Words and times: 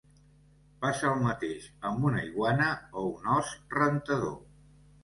Passa 0.85 1.05
el 1.17 1.21
mateix 1.27 1.67
amb 1.91 2.09
una 2.09 2.25
iguana 2.31 2.71
o 3.03 3.07
un 3.13 3.33
os 3.39 3.57
rentador. 3.79 4.39